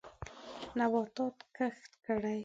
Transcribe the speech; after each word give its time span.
نباتات 0.77 1.35
کښت 1.55 1.91
کړئ. 2.05 2.39